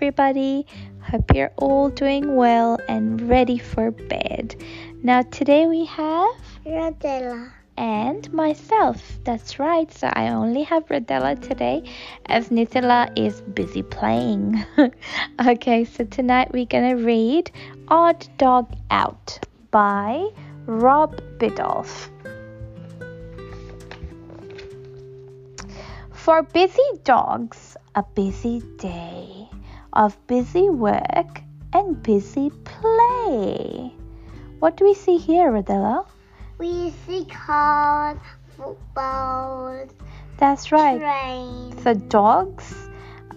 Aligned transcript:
everybody. 0.00 0.64
Hope 1.02 1.34
you're 1.34 1.52
all 1.58 1.90
doing 1.90 2.34
well 2.34 2.78
and 2.88 3.20
ready 3.28 3.58
for 3.58 3.90
bed. 3.90 4.56
Now, 5.02 5.20
today 5.20 5.66
we 5.66 5.84
have 5.84 6.36
Rodella. 6.64 7.52
and 7.76 8.32
myself. 8.32 9.18
That's 9.24 9.58
right, 9.58 9.92
so 9.92 10.08
I 10.10 10.28
only 10.30 10.62
have 10.62 10.86
Rodella 10.86 11.38
today 11.38 11.84
as 12.24 12.48
Nutella 12.48 13.12
is 13.14 13.42
busy 13.42 13.82
playing. 13.82 14.64
okay, 15.46 15.84
so 15.84 16.04
tonight 16.04 16.50
we're 16.50 16.64
gonna 16.64 16.96
read 16.96 17.50
Odd 17.88 18.26
Dog 18.38 18.72
Out 18.90 19.38
by 19.70 20.26
Rob 20.64 21.20
Biddulph. 21.36 22.08
For 26.12 26.42
busy 26.42 26.90
dogs, 27.04 27.76
a 27.94 28.02
busy 28.14 28.62
day 28.78 29.39
of 29.92 30.16
busy 30.26 30.68
work 30.68 31.42
and 31.72 32.02
busy 32.02 32.50
play. 32.64 33.92
What 34.58 34.76
do 34.76 34.84
we 34.84 34.94
see 34.94 35.16
here, 35.16 35.50
Rodella? 35.50 36.06
We 36.58 36.90
see 37.06 37.24
cars, 37.24 38.18
footballs, 38.56 39.90
That's 40.36 40.70
right. 40.70 40.98
trains. 40.98 41.82
So 41.82 41.94
dogs, 41.94 42.74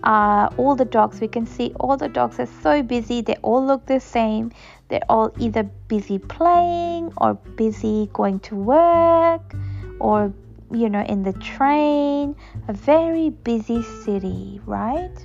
uh, 0.03 0.49
all 0.57 0.76
the 0.76 0.85
dogs, 0.85 1.21
we 1.21 1.29
can 1.29 1.45
see 1.45 1.73
all 1.79 1.95
the 1.95 2.09
dogs 2.09 2.39
are 2.39 2.49
so 2.62 2.84
busy. 2.84 3.21
They 3.21 3.35
all 3.41 3.65
look 3.65 3.85
the 3.85 3.99
same. 3.99 4.51
They're 4.90 5.05
all 5.07 5.31
either 5.40 5.63
busy 5.63 6.20
playing 6.20 7.13
or 7.17 7.35
busy 7.35 8.09
going 8.12 8.40
to 8.41 8.55
work 8.55 9.55
or, 9.99 10.34
you 10.71 10.90
know, 10.90 11.04
in 11.04 11.23
the 11.23 11.34
train. 11.34 12.35
A 12.67 12.73
very 12.73 13.29
busy 13.29 13.82
city, 14.04 14.60
right? 14.65 15.15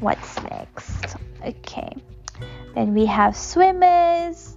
What's 0.00 0.40
next? 0.42 1.16
Okay. 1.44 1.92
Then 2.74 2.94
we 2.94 3.06
have 3.06 3.36
swimmers. 3.36 4.56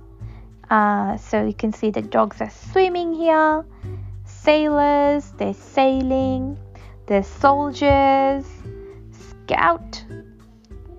Uh, 0.69 1.17
so 1.17 1.45
you 1.45 1.53
can 1.53 1.73
see 1.73 1.89
the 1.89 2.01
dogs 2.01 2.39
are 2.41 2.49
swimming 2.71 3.13
here. 3.13 3.65
Sailors, 4.25 5.31
they're 5.37 5.53
sailing. 5.53 6.57
There's 7.07 7.27
soldiers, 7.27 8.45
scout, 9.11 10.03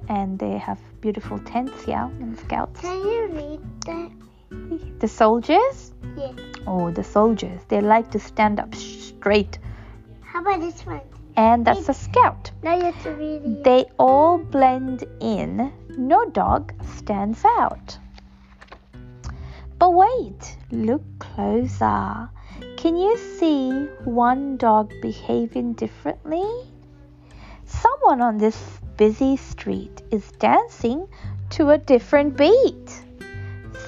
and 0.08 0.38
they 0.38 0.58
have 0.58 0.78
beautiful 1.00 1.38
tents 1.38 1.84
here 1.84 2.10
and 2.20 2.38
scouts. 2.38 2.80
Can 2.80 2.98
you 3.00 3.28
read 3.32 3.60
that? 3.86 4.10
The 5.00 5.08
soldiers, 5.08 5.92
Yeah. 6.16 6.32
oh, 6.66 6.90
the 6.90 7.02
soldiers, 7.02 7.60
they 7.68 7.80
like 7.80 8.10
to 8.10 8.18
stand 8.18 8.60
up 8.60 8.74
straight, 8.74 9.58
How 10.20 10.40
about 10.42 10.60
this 10.60 10.84
one? 10.84 11.00
And 11.36 11.64
that's 11.66 11.88
a 11.88 11.94
scout. 11.94 12.50
Now 12.62 12.76
you 12.76 12.84
have 12.84 13.02
to 13.04 13.10
read 13.10 13.42
it. 13.44 13.64
They 13.64 13.84
all 13.98 14.38
blend 14.38 15.04
in. 15.20 15.72
No 15.96 16.24
dog 16.30 16.72
stands 16.96 17.44
out. 17.44 17.98
But 19.78 19.94
wait, 19.94 20.56
look 20.70 21.02
closer. 21.18 22.30
Can 22.76 22.96
you 22.96 23.16
see 23.16 23.70
one 24.04 24.56
dog 24.56 24.92
behaving 25.00 25.74
differently? 25.74 26.46
Someone 27.64 28.20
on 28.20 28.38
this 28.38 28.78
busy 28.96 29.36
street 29.36 30.02
is 30.10 30.30
dancing 30.32 31.08
to 31.50 31.70
a 31.70 31.78
different 31.78 32.36
beat. 32.36 33.02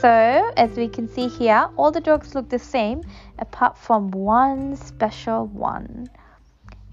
So, 0.01 0.53
as 0.57 0.77
we 0.77 0.89
can 0.89 1.09
see 1.09 1.29
here, 1.29 1.69
all 1.77 1.91
the 1.91 2.01
dogs 2.01 2.35
look 2.35 2.49
the 2.49 2.59
same 2.59 3.03
apart 3.39 3.79
from 3.79 4.11
one 4.11 4.77
special 4.77 5.47
one. 5.47 6.09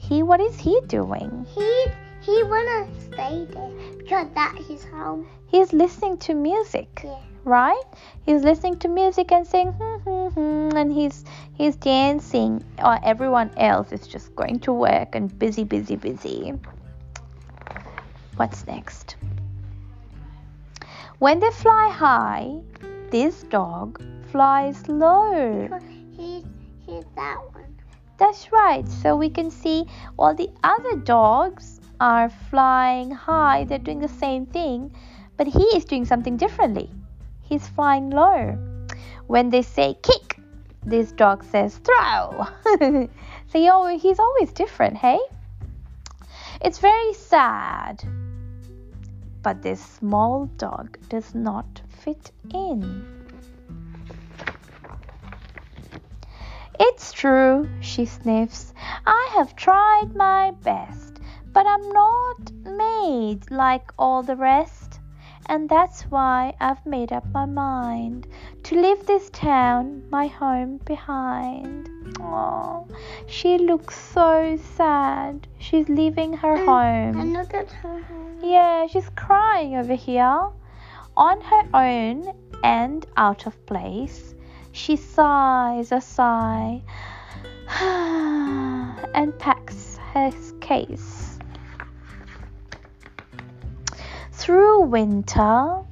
He, 0.01 0.23
what 0.23 0.41
is 0.41 0.57
he 0.57 0.81
doing? 0.87 1.45
He 1.53 1.85
he 2.21 2.43
wanna 2.43 2.87
stay 2.99 3.45
there 3.45 3.71
because 3.97 4.27
that's 4.33 4.65
his 4.67 4.83
home. 4.83 5.27
He's 5.45 5.73
listening 5.73 6.17
to 6.25 6.33
music. 6.33 7.01
Yeah. 7.03 7.19
right? 7.43 7.83
He's 8.25 8.41
listening 8.43 8.77
to 8.79 8.87
music 8.87 9.31
and 9.31 9.45
saying 9.45 9.73
hmm, 9.73 9.99
hmm, 10.01 10.27
hmm, 10.27 10.75
and 10.75 10.91
he's 10.91 11.23
he's 11.53 11.75
dancing. 11.75 12.63
Or 12.83 12.99
everyone 13.03 13.51
else 13.57 13.91
is 13.91 14.07
just 14.07 14.35
going 14.35 14.59
to 14.61 14.73
work 14.73 15.13
and 15.13 15.37
busy, 15.37 15.63
busy, 15.63 15.95
busy. 15.97 16.53
What's 18.37 18.65
next? 18.65 19.15
When 21.19 21.39
they 21.39 21.51
fly 21.51 21.91
high, 21.93 22.57
this 23.11 23.43
dog 23.43 24.01
flies 24.31 24.87
low. 24.89 25.69
He's 26.17 26.43
he's 26.87 27.05
that 27.15 27.37
one. 27.37 27.50
That's 28.21 28.51
right. 28.51 28.87
So 28.87 29.15
we 29.15 29.31
can 29.31 29.49
see 29.49 29.87
all 30.19 30.35
the 30.35 30.51
other 30.63 30.95
dogs 30.95 31.81
are 31.99 32.29
flying 32.29 33.09
high. 33.09 33.63
They're 33.63 33.79
doing 33.79 33.97
the 33.97 34.07
same 34.07 34.45
thing, 34.45 34.93
but 35.37 35.47
he 35.47 35.63
is 35.75 35.85
doing 35.85 36.05
something 36.05 36.37
differently. 36.37 36.91
He's 37.41 37.67
flying 37.67 38.11
low. 38.11 38.59
When 39.25 39.49
they 39.49 39.63
say 39.63 39.95
kick, 40.03 40.37
this 40.85 41.11
dog 41.13 41.43
says 41.43 41.79
throw. 41.79 42.45
so 42.79 43.09
he 43.53 43.69
always, 43.69 44.03
he's 44.03 44.19
always 44.19 44.53
different, 44.53 44.97
hey? 44.97 45.19
It's 46.63 46.77
very 46.77 47.15
sad. 47.15 48.03
But 49.41 49.63
this 49.63 49.83
small 49.83 50.45
dog 50.57 50.99
does 51.09 51.33
not 51.33 51.81
fit 52.03 52.29
in. 52.53 53.20
It's 56.83 57.13
true, 57.13 57.69
she 57.79 58.05
sniffs. 58.05 58.73
I 59.05 59.29
have 59.35 59.55
tried 59.55 60.15
my 60.15 60.49
best, 60.63 61.19
but 61.53 61.67
I'm 61.67 61.87
not 61.89 62.51
made 62.65 63.51
like 63.51 63.93
all 63.99 64.23
the 64.23 64.35
rest. 64.35 64.99
And 65.45 65.69
that's 65.69 66.01
why 66.09 66.55
I've 66.59 66.83
made 66.83 67.13
up 67.13 67.23
my 67.31 67.45
mind 67.45 68.25
to 68.63 68.81
leave 68.81 69.05
this 69.05 69.29
town, 69.29 70.09
my 70.09 70.25
home, 70.25 70.79
behind. 70.83 71.87
Oh, 72.19 72.87
she 73.27 73.59
looks 73.59 73.95
so 73.95 74.57
sad. 74.75 75.47
She's 75.59 75.87
leaving 75.87 76.33
her 76.33 76.57
home. 76.57 77.19
And 77.21 77.33
look 77.33 77.53
at 77.53 77.71
her. 77.71 78.01
Yeah, 78.41 78.87
she's 78.87 79.09
crying 79.09 79.75
over 79.75 79.93
here. 79.93 80.47
On 81.15 81.41
her 81.41 81.63
own 81.75 82.33
and 82.63 83.05
out 83.17 83.45
of 83.45 83.63
place, 83.67 84.33
she 84.71 84.95
sighs 84.95 85.91
a 85.91 86.01
sigh 86.01 86.81
and 89.13 89.37
packs 89.39 89.97
her 90.13 90.31
case. 90.59 91.39
Through 94.31 94.81
winter, 94.81 95.83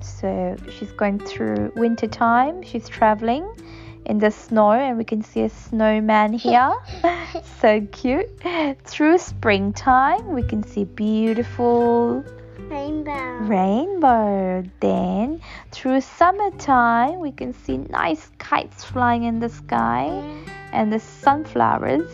so 0.00 0.56
she's 0.70 0.92
going 0.92 1.18
through 1.18 1.72
winter 1.76 2.06
time, 2.06 2.62
she's 2.62 2.88
traveling 2.88 3.46
in 4.06 4.18
the 4.18 4.30
snow, 4.30 4.72
and 4.72 4.96
we 4.96 5.04
can 5.04 5.22
see 5.22 5.42
a 5.42 5.48
snowman 5.48 6.32
here. 6.46 6.72
so 7.60 7.86
cute. 7.92 8.30
Through 8.84 9.18
springtime, 9.18 10.32
we 10.32 10.42
can 10.42 10.62
see 10.62 10.84
beautiful 10.84 12.24
Rainbow. 12.58 13.38
rainbow. 13.42 14.64
Then 14.80 15.40
through 15.78 16.00
summertime, 16.00 17.20
we 17.20 17.30
can 17.30 17.52
see 17.52 17.76
nice 17.76 18.32
kites 18.38 18.82
flying 18.82 19.22
in 19.22 19.38
the 19.38 19.48
sky 19.48 20.06
and 20.72 20.92
the 20.92 20.98
sunflowers. 20.98 22.10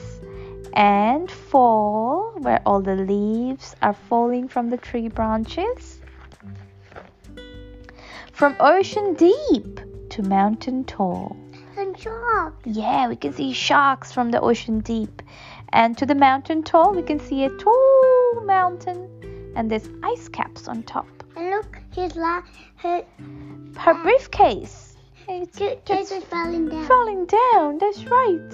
And 0.75 1.31
fall, 1.31 2.35
where 2.41 2.61
all 2.67 2.83
the 2.83 2.97
leaves 2.97 3.75
are 3.81 3.95
falling 3.95 4.49
from 4.49 4.69
the 4.69 4.77
tree 4.77 5.09
branches. 5.09 5.99
From 8.33 8.55
ocean 8.61 9.15
deep 9.15 9.81
to 10.11 10.23
mountain 10.23 10.85
tall. 10.85 11.35
And 11.79 11.99
shark. 11.99 12.57
Yeah, 12.67 13.09
we 13.09 13.17
can 13.17 13.33
see 13.33 13.55
sharks 13.55 14.12
from 14.12 14.31
the 14.31 14.43
ocean 14.43 14.81
deep. 14.81 15.23
And 15.73 15.97
to 15.97 16.05
the 16.05 16.15
mountain 16.15 16.65
tall, 16.65 16.93
we 16.93 17.03
can 17.03 17.19
see 17.19 17.44
a 17.44 17.50
tall 17.56 18.43
mountain 18.44 19.09
and 19.56 19.71
there's 19.71 19.88
ice 20.03 20.29
caps 20.29 20.69
on 20.69 20.83
top. 20.83 21.06
His 21.94 22.17
la 22.17 22.43
her 22.79 23.05
Her 23.79 23.94
briefcase. 24.02 24.96
It's 25.29 25.56
case 25.56 25.79
just 25.87 26.11
is 26.11 26.25
falling 26.25 26.69
down. 26.69 26.85
falling 26.87 27.26
down. 27.26 27.79
That's 27.79 28.05
right. 28.06 28.52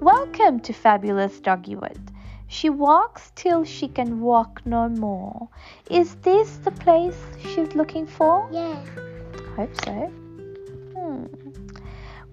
Welcome 0.00 0.58
to 0.60 0.72
Fabulous 0.72 1.38
Doggywood. 1.40 2.00
She 2.48 2.68
walks 2.68 3.30
till 3.36 3.62
she 3.62 3.86
can 3.86 4.20
walk 4.20 4.62
no 4.66 4.88
more. 4.88 5.48
Is 5.90 6.16
this 6.16 6.56
the 6.56 6.72
place 6.72 7.16
she's 7.38 7.72
looking 7.76 8.04
for? 8.04 8.48
Yeah. 8.50 8.84
Hope 9.54 9.84
so. 9.84 10.25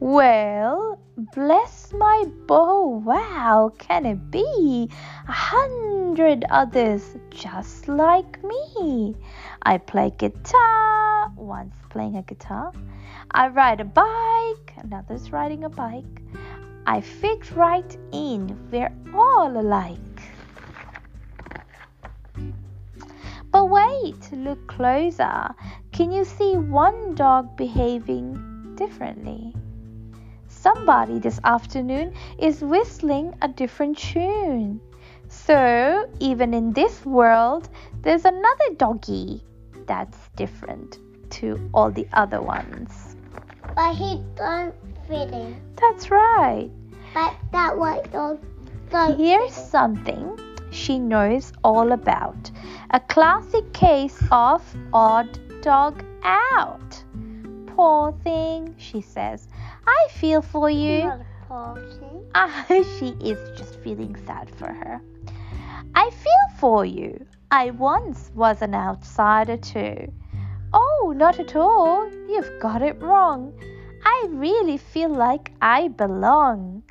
Well, 0.03 0.99
bless 1.33 1.93
my 1.93 2.25
bow. 2.45 3.01
Wow, 3.05 3.71
can 3.77 4.05
it 4.05 4.29
be? 4.31 4.89
A 5.29 5.31
hundred 5.31 6.43
others 6.49 7.15
just 7.29 7.87
like 7.87 8.43
me. 8.43 9.15
I 9.61 9.77
play 9.77 10.11
guitar, 10.17 11.31
one's 11.37 11.79
playing 11.89 12.17
a 12.17 12.21
guitar. 12.21 12.73
I 13.31 13.47
ride 13.47 13.79
a 13.79 13.85
bike, 13.85 14.73
another's 14.75 15.31
riding 15.31 15.63
a 15.63 15.69
bike. 15.69 16.21
I 16.85 16.99
fit 16.99 17.51
right 17.51 17.97
in, 18.11 18.59
we're 18.71 18.93
all 19.15 19.57
alike. 19.57 20.19
But 23.51 23.69
wait, 23.69 24.33
look 24.33 24.67
closer. 24.67 25.55
Can 25.93 26.11
you 26.11 26.25
see 26.25 26.57
one 26.57 27.15
dog 27.15 27.55
behaving 27.55 28.75
differently? 28.75 29.55
Somebody 30.63 31.19
this 31.19 31.41
afternoon 31.43 32.13
is 32.39 32.61
whistling 32.61 33.35
a 33.41 33.49
different 33.49 33.97
tune. 33.97 34.79
So, 35.27 36.09
even 36.21 36.53
in 36.53 36.71
this 36.71 37.05
world, 37.05 37.67
there's 38.01 38.23
another 38.23 38.69
doggy 38.77 39.43
that's 39.87 40.17
different 40.37 40.99
to 41.31 41.59
all 41.73 41.91
the 41.91 42.07
other 42.13 42.41
ones. 42.41 43.17
But 43.75 43.95
he 43.95 44.23
don't 44.37 44.73
fit 45.05 45.33
in. 45.33 45.59
That's 45.75 46.09
right. 46.09 46.69
But 47.13 47.35
that 47.51 47.77
white 47.77 48.09
dog 48.13 48.39
Here's 49.17 49.53
something 49.53 50.39
she 50.71 50.97
knows 50.97 51.51
all 51.65 51.91
about 51.91 52.51
a 52.91 53.01
classic 53.01 53.73
case 53.73 54.17
of 54.31 54.63
odd 54.93 55.27
dog 55.61 56.05
out. 56.23 57.03
Poor 57.75 58.13
thing, 58.23 58.75
she 58.77 59.01
says. 59.01 59.49
I 59.85 60.07
feel 60.11 60.41
for 60.41 60.69
you. 60.69 61.11
Ah, 61.49 62.65
she 62.69 63.15
is 63.21 63.57
just 63.57 63.79
feeling 63.81 64.15
sad 64.25 64.49
for 64.55 64.71
her. 64.71 65.01
I 65.95 66.09
feel 66.09 66.57
for 66.57 66.85
you. 66.85 67.25
I 67.51 67.69
once 67.71 68.31
was 68.33 68.61
an 68.61 68.73
outsider 68.73 69.57
too. 69.57 70.11
Oh, 70.73 71.13
not 71.15 71.39
at 71.39 71.55
all. 71.55 72.09
You've 72.27 72.59
got 72.59 72.81
it 72.81 73.01
wrong. 73.01 73.53
I 74.05 74.27
really 74.29 74.77
feel 74.77 75.09
like 75.09 75.51
I 75.61 75.89
belong. 75.89 76.83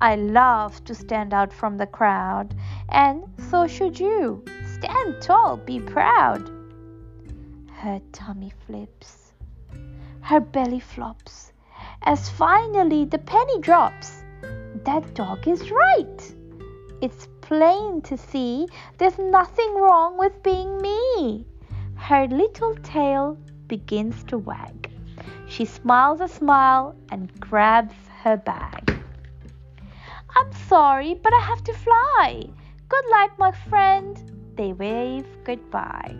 I 0.00 0.14
love 0.14 0.84
to 0.84 0.94
stand 0.94 1.34
out 1.34 1.52
from 1.52 1.76
the 1.76 1.86
crowd, 1.86 2.54
and 2.88 3.24
so 3.50 3.66
should 3.66 3.98
you. 3.98 4.44
Stand 4.64 5.20
tall, 5.20 5.56
be 5.56 5.80
proud. 5.80 6.48
Her 7.72 8.00
tummy 8.12 8.52
flips, 8.66 9.32
her 10.20 10.40
belly 10.40 10.80
flops, 10.80 11.52
as 12.02 12.28
finally 12.28 13.04
the 13.04 13.18
penny 13.18 13.60
drops. 13.60 14.24
That 14.84 15.14
dog 15.14 15.46
is 15.46 15.70
right. 15.70 16.34
It's 17.00 17.28
plain 17.40 18.02
to 18.02 18.16
see 18.16 18.66
there's 18.98 19.18
nothing 19.18 19.74
wrong 19.74 20.18
with 20.18 20.42
being 20.42 20.78
me. 20.78 21.46
Her 21.94 22.26
little 22.26 22.74
tail 22.76 23.36
begins 23.66 24.24
to 24.24 24.38
wag. 24.38 24.90
She 25.46 25.64
smiles 25.64 26.20
a 26.20 26.28
smile 26.28 26.94
and 27.10 27.32
grabs 27.40 27.94
her 28.22 28.36
bag. 28.36 28.94
I'm 30.36 30.52
sorry, 30.68 31.14
but 31.14 31.32
I 31.32 31.40
have 31.40 31.64
to 31.64 31.72
fly. 31.72 32.44
Good 32.88 33.04
night, 33.10 33.30
my 33.38 33.52
friend. 33.52 34.16
They 34.56 34.72
wave 34.72 35.26
goodbye. 35.44 36.16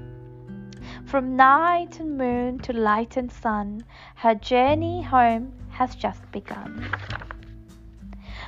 From 1.07 1.37
night 1.37 2.01
and 2.01 2.19
moon 2.19 2.59
to 2.61 2.73
light 2.73 3.17
and 3.17 3.33
sun, 3.33 3.83
her 4.17 4.35
journey 4.35 5.03
home 5.03 5.53
has 5.79 5.95
just 5.95 6.21
begun. 6.33 6.91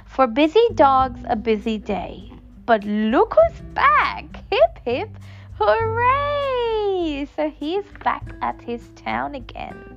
For 0.04 0.26
busy 0.26 0.66
dogs, 0.74 1.20
a 1.28 1.36
busy 1.36 1.78
day. 1.78 2.32
But 2.66 2.82
look 2.84 3.34
who's 3.34 3.60
back! 3.72 4.24
Hip 4.50 4.78
hip 4.84 5.10
hooray! 5.54 7.28
So 7.36 7.48
he's 7.48 7.84
back 8.02 8.24
at 8.42 8.60
his 8.60 8.82
town 8.96 9.36
again. 9.36 9.96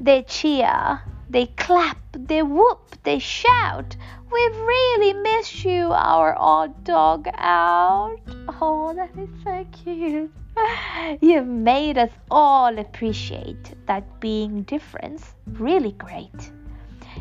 They 0.00 0.22
cheer, 0.22 1.02
they 1.28 1.46
clap, 1.46 1.98
they 2.12 2.42
whoop, 2.42 2.96
they 3.02 3.18
shout. 3.18 3.96
We've 4.32 4.56
really 4.56 5.12
missed 5.12 5.64
you, 5.64 5.92
our 5.92 6.34
odd 6.38 6.82
dog 6.84 7.28
out. 7.34 8.18
Oh, 8.60 8.94
that 8.94 9.10
is 9.18 9.28
so 9.44 9.66
cute. 9.84 10.32
You've 11.20 11.46
made 11.46 11.98
us 11.98 12.10
all 12.30 12.78
appreciate 12.78 13.74
that 13.86 14.20
being 14.20 14.62
different's 14.62 15.34
really 15.46 15.92
great. 15.92 16.50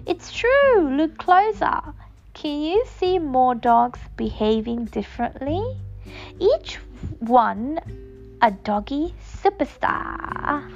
It's 0.06 0.32
true, 0.32 0.96
look 0.96 1.18
closer. 1.18 1.82
Can 2.34 2.62
you 2.62 2.84
see 2.98 3.20
more 3.20 3.56
dogs 3.56 4.00
behaving 4.18 4.86
differently? 4.86 5.64
Each 6.40 6.76
one 7.20 7.80
a 8.42 8.52
doggy 8.52 9.14
superstar. 9.42 10.72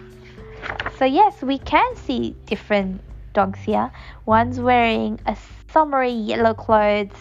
So, 0.97 1.05
yes, 1.05 1.41
we 1.41 1.59
can 1.59 1.95
see 1.95 2.35
different 2.45 3.01
dogs 3.33 3.59
here. 3.59 3.91
One's 4.25 4.59
wearing 4.59 5.19
a 5.25 5.37
summery 5.71 6.11
yellow 6.11 6.53
clothes, 6.53 7.15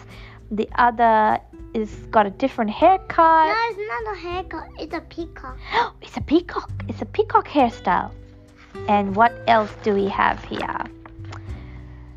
the 0.51 0.67
other 0.75 1.39
is 1.73 1.91
got 2.11 2.25
a 2.25 2.29
different 2.29 2.71
haircut. 2.71 3.47
No, 3.47 3.55
it's 3.69 3.79
not 3.87 4.15
a 4.15 4.19
haircut. 4.19 4.69
It's 4.79 4.93
a 4.93 5.01
peacock. 5.01 5.57
it's 6.01 6.17
a 6.17 6.21
peacock. 6.21 6.71
It's 6.87 7.01
a 7.01 7.05
peacock 7.05 7.47
hairstyle. 7.47 8.11
And 8.87 9.15
what 9.15 9.33
else 9.47 9.71
do 9.83 9.93
we 9.93 10.07
have 10.07 10.43
here? 10.45 10.83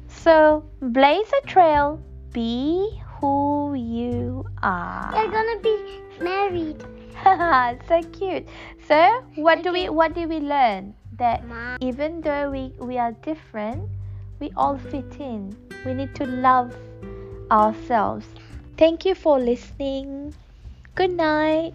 So, 0.09 0.65
blaze 0.81 1.31
a 1.43 1.47
trail, 1.47 2.01
be 2.33 3.01
who 3.21 3.75
you 3.75 4.45
are. 4.63 5.11
They're 5.13 5.31
gonna 5.31 5.61
be 5.61 5.77
married. 6.21 6.85
so 7.89 8.03
cute. 8.13 8.47
So, 8.87 9.25
what 9.37 9.63
do 9.63 9.73
we 9.73 9.89
what 9.89 10.15
did 10.15 10.29
we 10.29 10.41
learn? 10.41 10.95
That 11.19 11.47
Mom. 11.47 11.79
even 11.81 12.21
though 12.21 12.51
we 12.51 12.75
we 12.79 12.99
are 12.99 13.13
different, 13.23 13.89
we 14.41 14.51
all 14.57 14.79
fit 14.79 15.21
in. 15.21 15.57
We 15.85 15.95
need 15.95 16.15
to 16.17 16.27
love 16.27 16.75
ourselves. 17.51 18.27
Thank 18.83 19.05
you 19.05 19.15
for 19.15 19.39
listening. 19.39 20.35
Good 20.97 21.13
night. 21.13 21.75